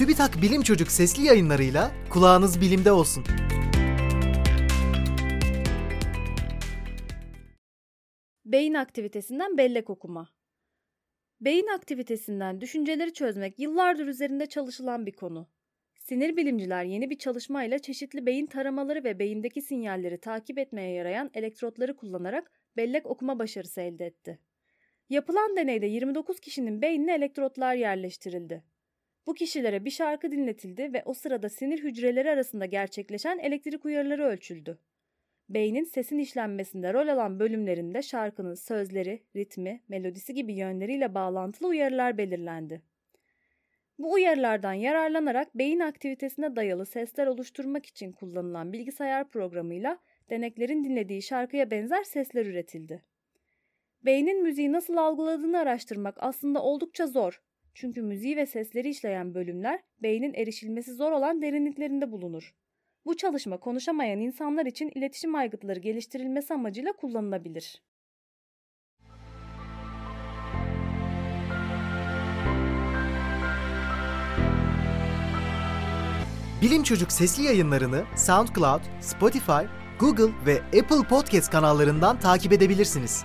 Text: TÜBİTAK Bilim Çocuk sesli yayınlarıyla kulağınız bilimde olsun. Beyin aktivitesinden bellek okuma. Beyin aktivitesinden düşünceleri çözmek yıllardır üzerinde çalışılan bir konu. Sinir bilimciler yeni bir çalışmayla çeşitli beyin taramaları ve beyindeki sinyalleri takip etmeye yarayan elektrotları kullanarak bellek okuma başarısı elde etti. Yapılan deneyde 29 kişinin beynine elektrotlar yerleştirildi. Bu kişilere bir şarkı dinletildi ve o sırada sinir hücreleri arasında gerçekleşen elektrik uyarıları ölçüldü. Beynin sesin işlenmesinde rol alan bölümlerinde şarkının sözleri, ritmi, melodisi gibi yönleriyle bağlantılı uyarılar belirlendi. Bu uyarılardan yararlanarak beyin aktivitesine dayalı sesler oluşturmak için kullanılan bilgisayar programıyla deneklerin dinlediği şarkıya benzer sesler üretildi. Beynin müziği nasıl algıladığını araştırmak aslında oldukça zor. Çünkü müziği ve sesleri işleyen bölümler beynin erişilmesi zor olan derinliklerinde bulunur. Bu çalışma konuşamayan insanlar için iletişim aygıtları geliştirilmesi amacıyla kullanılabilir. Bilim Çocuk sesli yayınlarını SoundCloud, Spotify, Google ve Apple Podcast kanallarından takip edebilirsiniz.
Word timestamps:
TÜBİTAK 0.00 0.42
Bilim 0.42 0.62
Çocuk 0.62 0.90
sesli 0.90 1.24
yayınlarıyla 1.24 1.90
kulağınız 2.10 2.60
bilimde 2.60 2.92
olsun. 2.92 3.24
Beyin 8.44 8.74
aktivitesinden 8.74 9.58
bellek 9.58 9.90
okuma. 9.90 10.28
Beyin 11.40 11.66
aktivitesinden 11.66 12.60
düşünceleri 12.60 13.12
çözmek 13.12 13.58
yıllardır 13.58 14.06
üzerinde 14.06 14.46
çalışılan 14.46 15.06
bir 15.06 15.12
konu. 15.12 15.48
Sinir 15.98 16.36
bilimciler 16.36 16.84
yeni 16.84 17.10
bir 17.10 17.18
çalışmayla 17.18 17.78
çeşitli 17.78 18.26
beyin 18.26 18.46
taramaları 18.46 19.04
ve 19.04 19.18
beyindeki 19.18 19.62
sinyalleri 19.62 20.20
takip 20.20 20.58
etmeye 20.58 20.92
yarayan 20.94 21.30
elektrotları 21.34 21.96
kullanarak 21.96 22.52
bellek 22.76 23.06
okuma 23.06 23.38
başarısı 23.38 23.80
elde 23.80 24.06
etti. 24.06 24.38
Yapılan 25.08 25.56
deneyde 25.56 25.86
29 25.86 26.40
kişinin 26.40 26.82
beynine 26.82 27.14
elektrotlar 27.14 27.74
yerleştirildi. 27.74 28.69
Bu 29.30 29.34
kişilere 29.34 29.84
bir 29.84 29.90
şarkı 29.90 30.32
dinletildi 30.32 30.92
ve 30.92 31.02
o 31.04 31.14
sırada 31.14 31.48
sinir 31.48 31.82
hücreleri 31.82 32.30
arasında 32.30 32.66
gerçekleşen 32.66 33.38
elektrik 33.38 33.84
uyarıları 33.84 34.24
ölçüldü. 34.24 34.78
Beynin 35.48 35.84
sesin 35.84 36.18
işlenmesinde 36.18 36.92
rol 36.92 37.08
alan 37.08 37.40
bölümlerinde 37.40 38.02
şarkının 38.02 38.54
sözleri, 38.54 39.22
ritmi, 39.36 39.80
melodisi 39.88 40.34
gibi 40.34 40.54
yönleriyle 40.54 41.14
bağlantılı 41.14 41.68
uyarılar 41.68 42.18
belirlendi. 42.18 42.82
Bu 43.98 44.12
uyarılardan 44.12 44.72
yararlanarak 44.72 45.54
beyin 45.54 45.80
aktivitesine 45.80 46.56
dayalı 46.56 46.86
sesler 46.86 47.26
oluşturmak 47.26 47.86
için 47.86 48.12
kullanılan 48.12 48.72
bilgisayar 48.72 49.28
programıyla 49.28 49.98
deneklerin 50.30 50.84
dinlediği 50.84 51.22
şarkıya 51.22 51.70
benzer 51.70 52.02
sesler 52.02 52.46
üretildi. 52.46 53.02
Beynin 54.04 54.42
müziği 54.42 54.72
nasıl 54.72 54.96
algıladığını 54.96 55.58
araştırmak 55.58 56.14
aslında 56.18 56.62
oldukça 56.62 57.06
zor. 57.06 57.40
Çünkü 57.74 58.02
müziği 58.02 58.36
ve 58.36 58.46
sesleri 58.46 58.88
işleyen 58.88 59.34
bölümler 59.34 59.80
beynin 60.02 60.34
erişilmesi 60.34 60.94
zor 60.94 61.12
olan 61.12 61.42
derinliklerinde 61.42 62.12
bulunur. 62.12 62.54
Bu 63.06 63.16
çalışma 63.16 63.56
konuşamayan 63.56 64.20
insanlar 64.20 64.66
için 64.66 64.92
iletişim 64.94 65.34
aygıtları 65.34 65.80
geliştirilmesi 65.80 66.54
amacıyla 66.54 66.92
kullanılabilir. 66.92 67.82
Bilim 76.62 76.82
Çocuk 76.82 77.12
sesli 77.12 77.42
yayınlarını 77.44 78.04
SoundCloud, 78.16 78.80
Spotify, 79.00 79.62
Google 80.00 80.32
ve 80.46 80.80
Apple 80.80 81.08
Podcast 81.08 81.50
kanallarından 81.50 82.20
takip 82.20 82.52
edebilirsiniz. 82.52 83.24